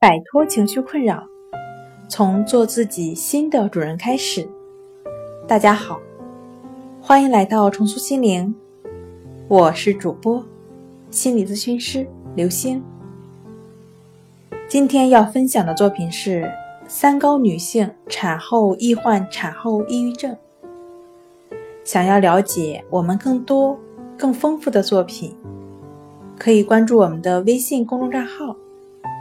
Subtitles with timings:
[0.00, 1.22] 摆脱情绪困扰，
[2.08, 4.48] 从做自己新的主人开始。
[5.46, 6.00] 大家好，
[7.02, 8.54] 欢迎来到重塑心灵，
[9.46, 10.42] 我是主播
[11.10, 12.82] 心理咨询师刘星。
[14.66, 16.50] 今天要分享的作品是
[16.88, 20.34] 三高女性产后易患产后抑郁症。
[21.84, 23.78] 想要了解我们更多
[24.16, 25.36] 更丰富的作品，
[26.38, 28.56] 可以关注我们的微信公众账号。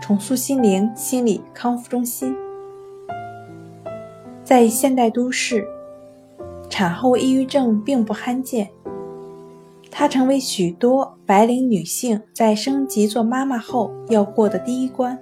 [0.02, 2.36] 重塑心灵心理康复中心，
[4.44, 5.68] 在现代都市，
[6.70, 8.70] 产后抑郁症并不罕见。
[9.92, 15.20] 它成为许多白领女性在升级做妈妈后要过的第一关。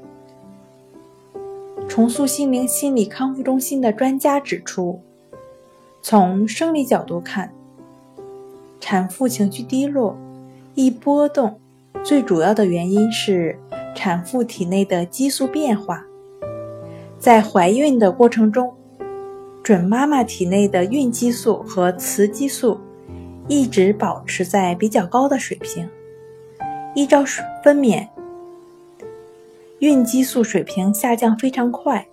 [1.90, 5.02] 重塑心灵心理康复中心的专家指出，
[6.02, 7.52] 从生理角度看，
[8.80, 10.16] 产妇情绪低落、
[10.76, 11.60] 易波动，
[12.04, 13.60] 最主要的原因是。
[13.98, 16.06] 产妇体内的激素变化，
[17.18, 18.72] 在怀孕的过程中，
[19.64, 22.80] 准妈妈体内的孕激素和雌激素
[23.48, 25.90] 一直保持在比较高的水平。
[26.94, 27.24] 依照
[27.64, 28.08] 分娩，
[29.80, 32.08] 孕激素水平下降非常快，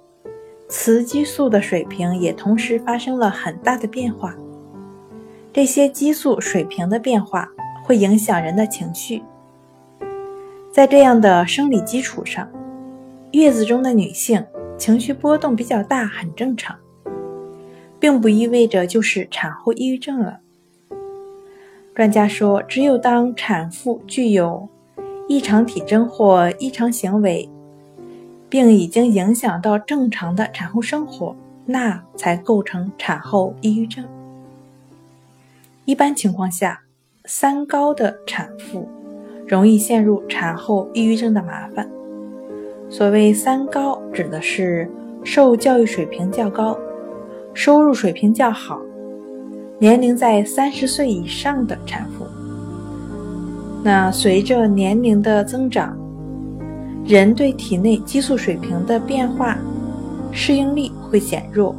[0.69, 4.35] 雌激素的水平也同时发生了很大的变化。
[5.53, 7.49] 这些激素水平的变化
[7.85, 9.23] 会影响人的情绪。
[10.75, 12.51] 在这样的生理基础上，
[13.31, 14.45] 月子中的女性
[14.77, 16.77] 情绪波动比较大，很正常，
[18.01, 20.41] 并不意味着就是产后抑郁症了。
[21.95, 24.69] 专家说，只有当产妇具有
[25.29, 27.49] 异常体征或异常行为，
[28.49, 31.37] 并已经影响到正常的产后生活，
[31.67, 34.05] 那才构成产后抑郁症。
[35.85, 36.83] 一般情况下，
[37.27, 38.89] 三高的产妇。
[39.47, 41.89] 容易陷入产后抑郁症的麻烦。
[42.89, 44.91] 所谓“三高”，指的是
[45.23, 46.77] 受教育水平较高、
[47.53, 48.81] 收入水平较好、
[49.79, 52.27] 年龄在三十岁以上的产妇。
[53.83, 55.97] 那随着年龄的增长，
[57.05, 59.59] 人对体内激素水平的变化
[60.33, 61.75] 适应力会减弱，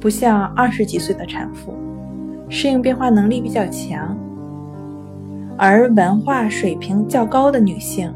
[0.00, 1.74] 不像二十几岁的产妇，
[2.48, 4.16] 适应变化能力比较强。
[5.58, 8.12] 而文化水平较高的女性，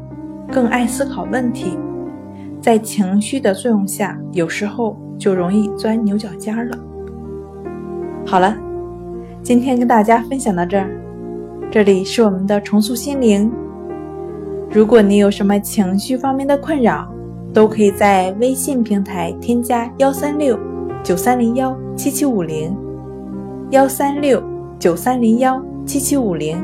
[0.51, 1.77] 更爱思考问题，
[2.61, 6.77] 在情绪的作用下，有时候就容易钻牛角尖了。
[8.25, 8.55] 好了，
[9.41, 10.89] 今天跟大家分享到这儿，
[11.71, 13.51] 这里是我们的重塑心灵。
[14.69, 17.11] 如果你有什么情绪方面的困扰，
[17.53, 20.57] 都可以在微信平台添加幺三六
[21.03, 22.77] 九三零幺七七五零，
[23.71, 24.41] 幺三六
[24.77, 26.63] 九三零幺七七五零。